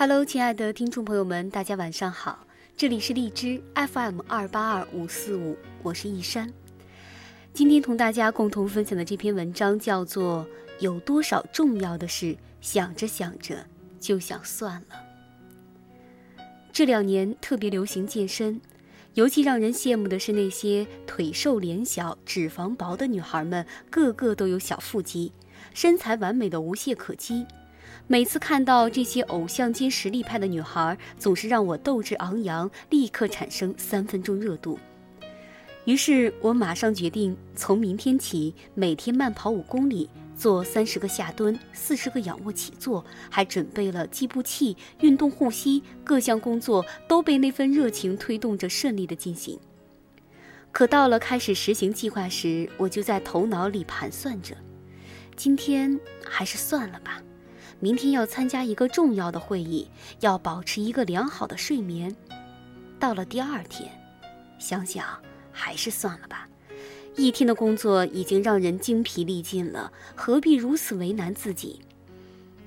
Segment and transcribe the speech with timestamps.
[0.00, 6.48] Hello，亲爱的听众朋友们，大家晚上好，这里是荔枝 FM 二八二五四五，我是一山。
[7.58, 10.46] 今天同大家共同分享的这篇文章叫做
[10.78, 13.66] 《有多少重要的事，想着想着
[13.98, 14.96] 就想算了》。
[16.72, 18.60] 这两年特别流行健身，
[19.14, 25.32] 尤其让人羡慕的是那些腿瘦脸小、脂肪薄的女孩们，个个都有小腹肌，
[25.74, 27.44] 身材完美的无懈可击。
[28.06, 34.78] 每次看到这些偶像兼实力派的女孩，总是让我斗志昂扬，立刻产生三分钟热度。
[35.88, 49.58] 于是我马上决定，从明天起每天慢跑五公里，做三十个下蹲，四十个仰卧起坐，还准备了计步器、运动护膝，各项工作都被那份热情推动着顺利的进行。
[50.72, 54.54] 可到了开始实行计划时，我就在头脑里盘算着：
[55.36, 57.22] 今天还是算了吧。
[57.80, 59.88] 明天要参加一个重要的会议，
[60.20, 62.14] 要保持一个良好的睡眠。
[63.00, 63.90] 到了第二天，
[64.58, 65.18] 想想
[65.58, 66.48] 还是算了吧。
[67.16, 71.80] 一天的工作已经让人精疲力尽了，何必如此为难自己？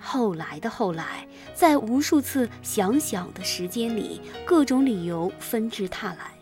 [0.00, 6.32] 后来的后来，在无数次想想的时间里，各种理由纷至沓来。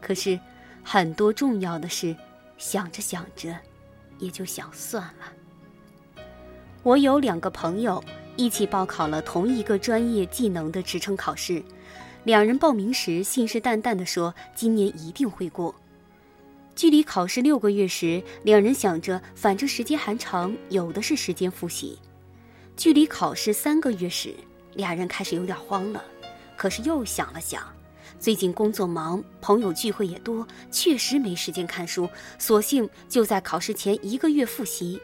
[0.00, 0.38] 可是，
[0.84, 2.14] 很多重要的事，
[2.56, 3.58] 想着想着，
[4.20, 6.22] 也就想算了。
[6.84, 8.02] 我有两个朋友
[8.36, 11.62] 一起报考了同一个专业技能的职称考试，
[12.24, 15.74] 两人报名时信誓旦旦地说今年一定会过。
[16.76, 21.98] 距离考试六个月时，两人想着反正时间还长，有的是时间复习。
[22.76, 24.34] 距离考试三个月时，
[24.74, 26.02] 俩人开始有点慌了，
[26.56, 27.62] 可是又想了想，
[28.18, 35.00] 最近工作忙，朋友聚会也多，确实没时间看书，索性就在考试前一个月复习。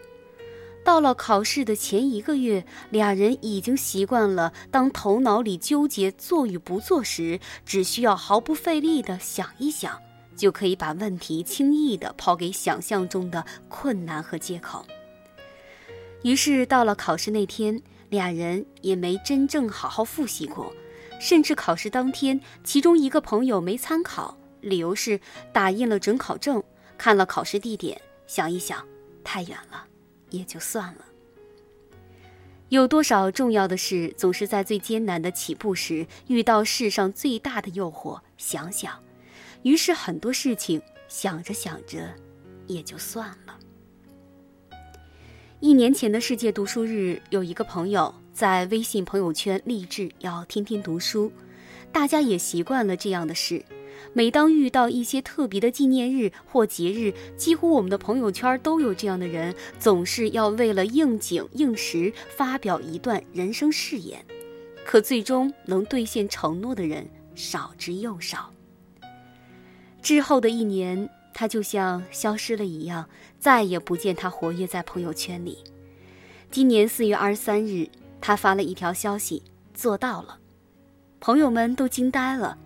[0.87, 10.01] 到了考试的前一个月，俩人已经习惯了，当头脑里纠结做与不做时，只需要毫不费力地想一想，
[10.37, 14.87] 就可以把问题轻易地抛给想象中的困难和借口。
[16.23, 20.73] 于是到了考试那天，俩人也没真正好好复习过，
[21.21, 25.21] 甚至考试当天，其中一个朋友没参考，理由是
[25.53, 26.63] 打印了准考证，
[26.97, 28.87] 看了考试地点，想一想，
[29.25, 29.85] 太远了。
[30.31, 31.04] 也就算了。
[32.69, 38.20] 有多少重要的事，总是在最艰难的起步时遇到世上最大的诱惑？
[38.37, 39.00] 想想，
[39.62, 42.12] 于是很多事情想着想着，
[42.66, 43.56] 也就算了。
[45.60, 51.32] 一年前的世界读书日，有一个朋友在微信朋友圈励志要天天读书，
[51.93, 53.64] 大家也习惯了这样的事。
[54.12, 64.25] 每当遇到一些特别的纪念日或节日，几乎我们的朋友圈都有这样的人，总是要为了应景应时发表一段人生誓言，
[64.85, 68.51] 可最终能兑现承诺的人少之又少。
[70.03, 73.09] 之后的一年，他就像消失了一样，
[73.39, 75.59] 再也不见他活跃在朋友圈里。
[76.51, 77.89] 今年四月二十三日，
[78.21, 79.43] 他发了一条消息
[79.75, 80.39] ：“做到了。”
[81.19, 82.56] 朋友们都惊呆了。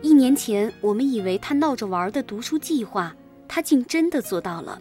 [0.00, 3.14] 一年前，我们以为他闹着玩的读书计划，
[3.46, 4.80] 他竟真的做到了。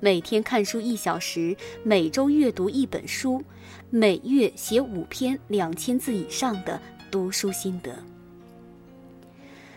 [0.00, 3.42] 每天看书一小时，每周阅读一本书，
[3.88, 6.80] 每月写五篇两千字以上的
[7.10, 7.94] 读书心得。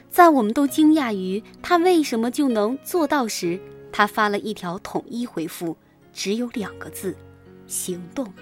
[0.09, 3.59] 在我们都惊讶于他为什么就能做到时，
[3.91, 5.77] 他发了一条统一回复，
[6.11, 7.15] 只有两个字：
[7.67, 8.33] 行动。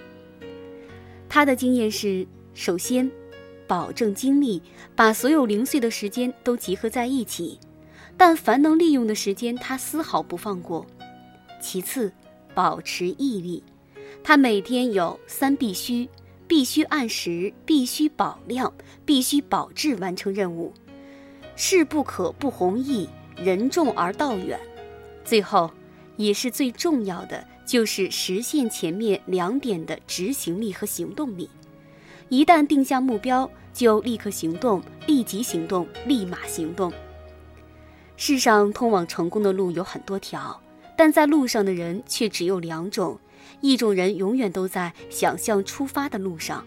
[1.27, 3.11] 他的经验是：首先。
[3.67, 4.61] 保证精力，
[4.95, 7.59] 把所有零碎的时间都集合在一起，
[8.17, 10.85] 但凡能利用的时间，他丝毫不放过。
[11.61, 12.11] 其次，
[12.53, 13.63] 保持毅力，
[14.23, 16.07] 他每天有三必须：
[16.47, 18.71] 必须按时，必须保量，
[19.05, 20.73] 必须保质完成任务。
[21.55, 24.59] 事不可不弘毅，人重而道远。
[25.23, 25.71] 最后，
[26.17, 31.49] 也是最重要的，就是实现前面两点的执行力和行动力。
[32.29, 36.93] 一旦定下目标，就立刻行动，立即行动，立马行动。
[38.15, 40.61] 世上通往成功的路有很多条，
[40.95, 43.19] 但在路上的人却只有两种：
[43.59, 46.63] 一种人永远都在想象出发的路上，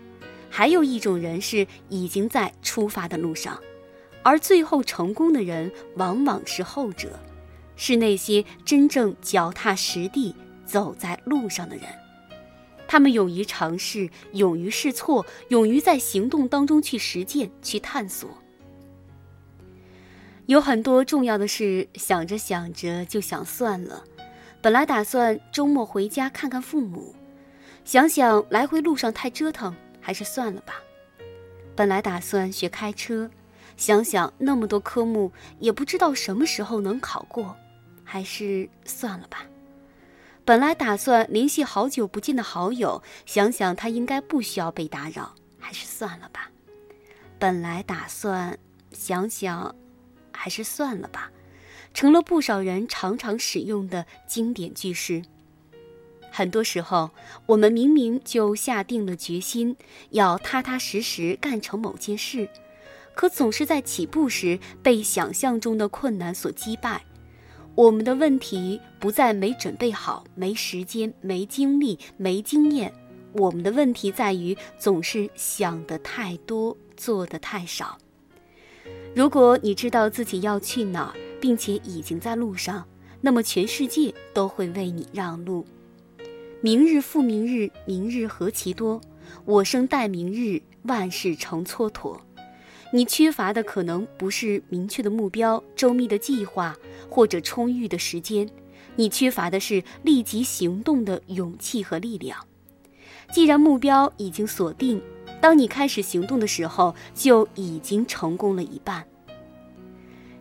[0.51, 3.59] 还有一种人是已经在出发的路上。
[4.23, 7.19] 而最后成功的人，往往是后者，
[7.77, 11.85] 是那些真正脚踏实地、走在路上的人。
[12.89, 18.31] 他们勇于尝试，勇于试错，勇于在行动当中去实践、去探索。
[20.47, 24.05] 有很多重要的事，想着想着就想算了。
[24.63, 27.15] 本来打算周末回家看看父母，
[27.85, 30.75] 想想来回路上太折腾，还是算了吧。
[31.75, 33.29] 本来打算学开车，
[33.77, 37.57] 想想那么多科目，也不知道什么时候能考过，
[38.05, 39.45] 还是算了吧。
[40.47, 46.51] 本来打算联系好久不见的好友，想想他应该不需要被打扰，还是算了吧。
[47.39, 48.59] 本来打算
[48.93, 49.75] 想想。
[50.39, 51.33] 还是算了吧，
[51.95, 55.23] 成了不少人常常使用的经典句式。
[56.31, 57.11] 很多时候，
[57.47, 59.75] 我们明明就下定了决心
[60.11, 62.49] 要踏踏实实干成某件事，
[63.15, 67.03] 可总是在起步时被想象中的困难所击败。
[67.77, 72.91] 我们的问题不在没准备好、没时间、没精力、没经验，
[73.33, 77.99] 我们的问题在于总是想的太多，做的太少。
[79.15, 82.83] 如果你知道自己要去哪儿，并且已经在路上，
[83.21, 85.63] 那么全世界都会为你让路。
[86.63, 88.99] 明日复明日，明日何其多，
[89.45, 92.19] 我生待明日，万事成蹉跎。
[92.93, 96.77] 你缺乏的可能不是明确的目标、周密的计划
[97.11, 98.49] 或者充裕的时间，
[98.95, 102.47] 你缺乏的是立即行动的勇气和力量。
[103.33, 105.03] 既然目标已经锁定。
[105.39, 109.07] 当你开始行动的时候，就已经成功了一半。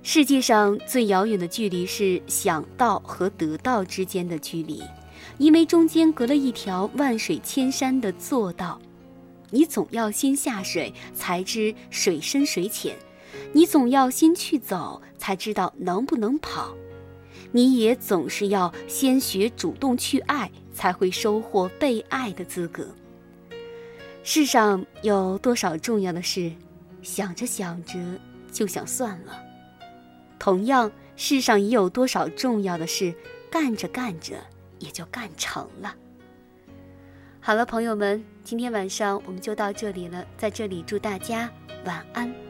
[0.01, 4.81] 世界上最遥远的距离是想到和得到之间的距离，
[5.37, 8.79] 因为中间隔了一条万水千山的做到。
[9.51, 12.93] 你总要先下水，才知水深水浅；
[13.53, 16.75] 你总要先去走，才知道能不能跑；
[17.51, 22.87] 你也总是要先学主动去爱，才会收获被爱的资格。
[24.23, 26.51] 世上有多少重要的事，
[27.01, 27.99] 想着想着
[28.51, 29.33] 就想算了；
[30.39, 33.13] 同样，世上也有多少重要的事，
[33.51, 34.35] 干着干着
[34.79, 35.95] 也就干成了。
[37.45, 41.47] 好了，朋友们，今天晚上我们就到这里了，在这里祝大家
[41.85, 42.44] 晚安。